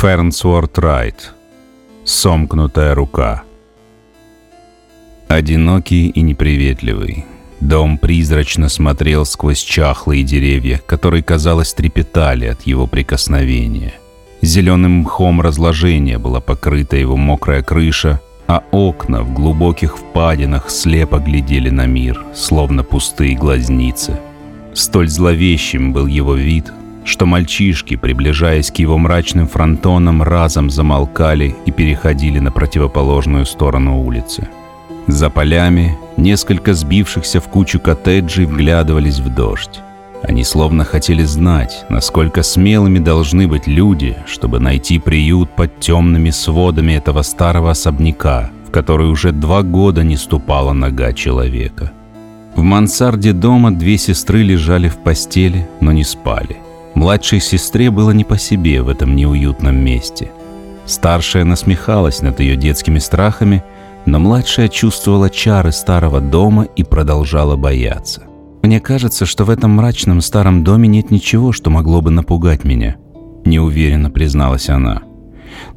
[0.00, 1.34] Фернсворт Райт.
[2.06, 3.42] Сомкнутая рука.
[5.28, 7.26] Одинокий и неприветливый.
[7.60, 13.92] Дом призрачно смотрел сквозь чахлые деревья, которые, казалось, трепетали от его прикосновения.
[14.40, 21.68] Зеленым мхом разложения была покрыта его мокрая крыша, а окна в глубоких впадинах слепо глядели
[21.68, 24.18] на мир, словно пустые глазницы.
[24.72, 26.72] Столь зловещим был его вид,
[27.10, 34.48] что мальчишки, приближаясь к его мрачным фронтонам, разом замолкали и переходили на противоположную сторону улицы.
[35.06, 39.80] За полями несколько сбившихся в кучу коттеджей вглядывались в дождь.
[40.22, 46.92] Они словно хотели знать, насколько смелыми должны быть люди, чтобы найти приют под темными сводами
[46.92, 51.90] этого старого особняка, в который уже два года не ступала нога человека.
[52.54, 56.58] В мансарде дома две сестры лежали в постели, но не спали.
[56.94, 60.30] Младшей сестре было не по себе в этом неуютном месте.
[60.86, 63.62] Старшая насмехалась над ее детскими страхами,
[64.06, 68.22] но младшая чувствовала чары старого дома и продолжала бояться.
[68.62, 72.96] Мне кажется, что в этом мрачном старом доме нет ничего, что могло бы напугать меня,
[73.44, 75.02] неуверенно призналась она.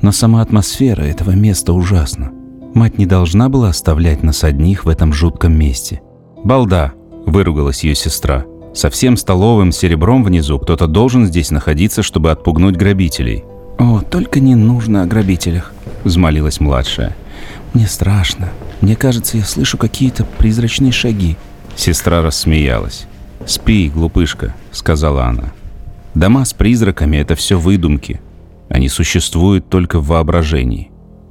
[0.00, 2.32] Но сама атмосфера этого места ужасна.
[2.74, 6.00] Мать не должна была оставлять нас одних в этом жутком месте.
[6.42, 6.92] «Балда!»–
[7.26, 8.44] выругалась ее сестра.
[8.74, 13.44] «Со всем столовым серебром внизу кто-то должен здесь находиться, чтобы отпугнуть грабителей».
[13.78, 15.72] «О, только не нужно о грабителях»,–
[16.04, 17.16] взмолилась младшая.
[17.74, 18.50] «Мне страшно.
[18.80, 21.36] Мне кажется, я слышу какие-то призрачные шаги».
[21.76, 23.06] Сестра рассмеялась.
[23.46, 25.52] «Спи, глупышка»,— сказала она.
[26.14, 28.20] «Дома с призраками— это все выдумки.
[28.68, 30.90] Они существуют только в воображении».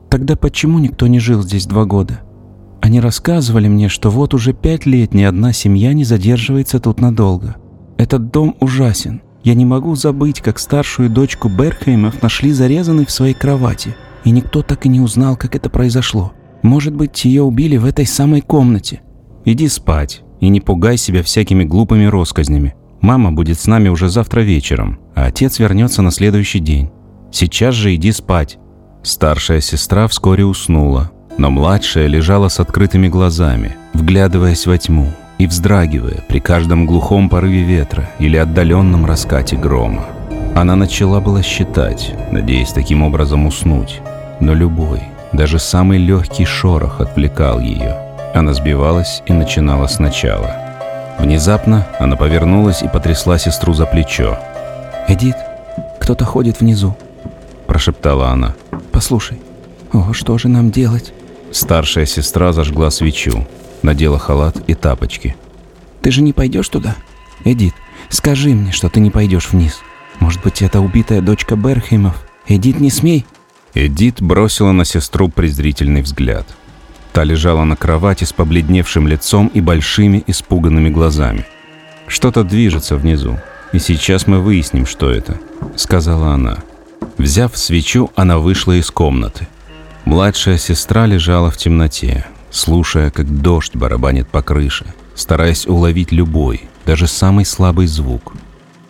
[0.09, 2.21] «Тогда почему никто не жил здесь два года?»
[2.81, 7.55] Они рассказывали мне, что вот уже пять лет ни одна семья не задерживается тут надолго.
[7.97, 9.21] Этот дом ужасен.
[9.43, 14.61] Я не могу забыть, как старшую дочку Берхеймов нашли зарезанной в своей кровати, и никто
[14.63, 16.33] так и не узнал, как это произошло.
[16.63, 19.01] Может быть, ее убили в этой самой комнате.
[19.45, 22.75] Иди спать, и не пугай себя всякими глупыми россказнями.
[23.01, 26.89] Мама будет с нами уже завтра вечером, а отец вернется на следующий день.
[27.31, 28.57] Сейчас же иди спать».
[29.03, 36.23] Старшая сестра вскоре уснула, но младшая лежала с открытыми глазами, вглядываясь во тьму и вздрагивая
[36.27, 40.05] при каждом глухом порыве ветра или отдаленном раскате грома.
[40.55, 44.01] Она начала было считать, надеясь таким образом уснуть,
[44.39, 45.01] но любой,
[45.33, 47.97] даже самый легкий шорох отвлекал ее–
[48.33, 50.55] она сбивалась и начинала сначала.
[51.19, 54.39] Внезапно она повернулась и потрясла сестру за плечо.
[55.07, 55.35] «Эдит,
[55.99, 56.95] кто-то ходит внизу»,–
[57.67, 58.55] прошептала она.
[58.91, 59.41] «Послушай,
[59.91, 61.13] о, что же нам делать?»
[61.51, 63.47] Старшая сестра зажгла свечу,
[63.81, 65.35] надела халат и тапочки.
[66.01, 66.95] «Ты же не пойдешь туда?
[67.43, 67.73] Эдит,
[68.09, 69.79] скажи мне, что ты не пойдешь вниз.
[70.19, 72.15] Может быть, это убитая дочка Берхеймов?
[72.47, 73.25] Эдит, не смей!»
[73.73, 76.47] Эдит бросила на сестру презрительный взгляд–
[77.13, 81.45] Та лежала на кровати с побледневшим лицом и большими испуганными глазами.
[82.07, 83.39] «Что-то движется внизу,
[83.73, 85.37] и сейчас мы выясним, что это»,—
[85.75, 86.59] сказала она.
[87.17, 89.47] Взяв свечу, она вышла из комнаты.
[90.05, 94.85] Младшая сестра лежала в темноте, слушая, как дождь барабанит по крыше,
[95.15, 98.33] стараясь уловить любой, даже самый слабый звук.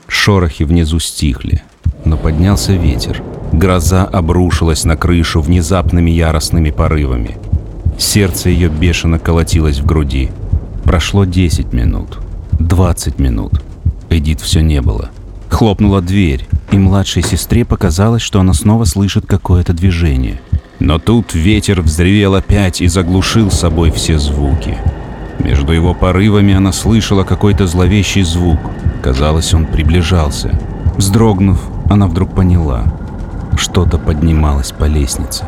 [0.08, 1.64] Шорохи внизу стихли,
[2.06, 3.22] но поднялся ветер.
[3.52, 7.38] Гроза обрушилась на крышу внезапными яростными порывами—
[8.02, 10.32] Сердце ее бешено колотилось в груди.
[10.84, 12.18] Прошло 10 минут,
[12.60, 13.62] 20 минут.
[14.10, 15.12] Эдит все не было.
[15.50, 20.42] Хлопнула дверь, и младшей сестре показалось, что она снова слышит какое-то движение.
[20.82, 24.80] Но тут ветер взревел опять и заглушил собой все звуки.
[25.38, 28.60] Между его порывами она слышала какой-то зловещий звук.
[29.04, 30.60] Казалось, он приближался.
[30.98, 32.86] Вздрогнув, она вдруг поняла.
[33.56, 35.46] Что-то поднималось по лестнице.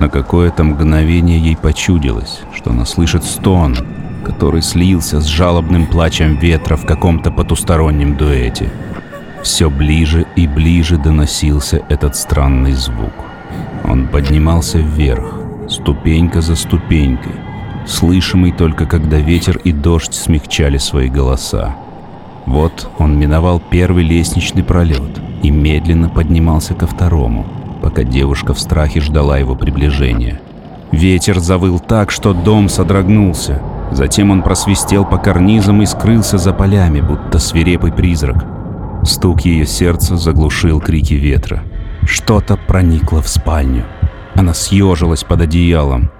[0.00, 3.76] На какое-то мгновение ей почудилось, что она слышит стон,
[4.24, 8.70] который слился с жалобным плачем ветра в каком-то потустороннем дуэте.
[9.42, 13.12] Все ближе и ближе доносился этот странный звук.
[13.84, 17.32] Он поднимался вверх, ступенька за ступенькой,
[17.86, 21.76] слышимый только когда ветер и дождь смягчали свои голоса.
[22.46, 27.46] Вот он миновал первый лестничный пролет и медленно поднимался ко второму–
[27.82, 30.40] пока девушка в страхе ждала его приближения.
[30.92, 33.60] Ветер завыл так, что дом содрогнулся.
[33.90, 38.44] Затем он просвистел по карнизам и скрылся за полями, будто свирепый призрак.
[39.02, 41.64] Стук ее сердца заглушил крики ветра.
[42.04, 43.84] Что-то проникло в спальню.
[44.34, 46.10] Она съежилась под одеялом.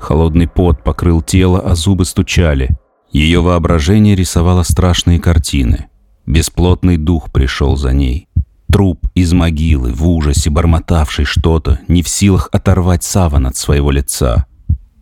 [0.00, 2.70] Холодный пот покрыл тело, а зубы стучали.
[3.10, 5.86] Ее воображение рисовало страшные картины.
[6.26, 8.28] Бесплотный дух пришел за ней.
[8.70, 14.46] Труп из могилы, в ужасе бормотавший что-то, не в силах оторвать саван от своего лица.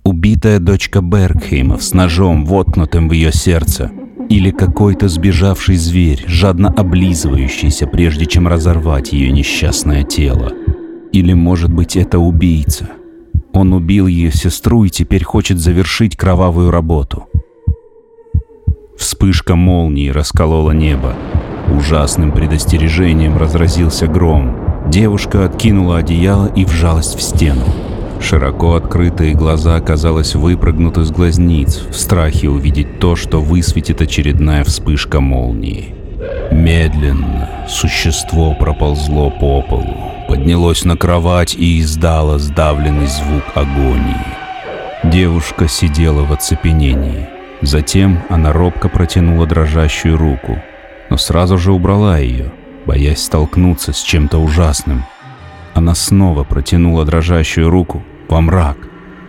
[0.04, 3.90] Убитая дочка Бергхеймов с ножом, воткнутым в ее сердце.
[4.28, 10.52] Или какой-то сбежавший зверь, жадно облизывающийся, прежде чем разорвать ее несчастное тело.
[11.12, 12.88] Или, может быть, это убийца.
[13.52, 17.28] Он убил ее сестру и теперь хочет завершить кровавую работу.
[18.96, 21.14] Вспышка молнии расколола небо.
[21.72, 24.56] Ужасным предостережением разразился гром.
[24.88, 27.64] Девушка откинула одеяло и вжалась в стену.
[28.24, 35.20] Широко открытые глаза, казалось, выпрыгнут из глазниц, в страхе увидеть то, что высветит очередная вспышка
[35.20, 35.94] молнии.
[36.50, 44.16] Медленно существо проползло по полу, поднялось на кровать и издало сдавленный звук агонии.
[45.04, 47.28] Девушка сидела в оцепенении.
[47.60, 50.62] Затем она робко протянула дрожащую руку,
[51.10, 52.50] но сразу же убрала ее,
[52.86, 55.04] боясь столкнуться с чем-то ужасным.
[55.74, 58.76] Она снова протянула дрожащую руку во мрак,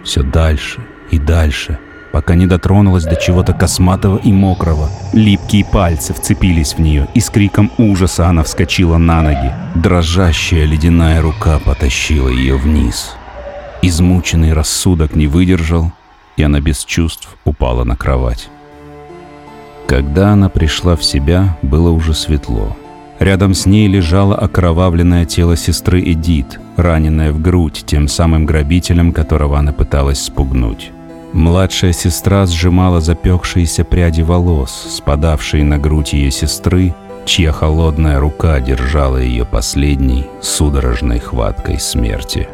[0.03, 0.81] все дальше
[1.11, 1.79] и дальше,
[2.11, 4.89] пока не дотронулась до чего-то косматого и мокрого.
[5.13, 9.51] Липкие пальцы вцепились в нее, и с криком ужаса она вскочила на ноги.
[9.75, 13.13] Дрожащая ледяная рука потащила ее вниз.
[13.81, 15.91] Измученный рассудок не выдержал,
[16.37, 18.49] и она без чувств упала на кровать.
[19.87, 22.75] Когда она пришла в себя, было уже светло.
[23.25, 29.57] Рядом с ней лежало окровавленное тело сестры Эдит, раненное в грудь тем самым грабителем, которого
[29.57, 30.91] она пыталась спугнуть.
[31.33, 36.93] Младшая сестра сжимала запекшиеся пряди волос, спадавшие на грудь ее сестры,
[37.25, 42.47] чья холодная рука держала ее последней судорожной хваткой смерти.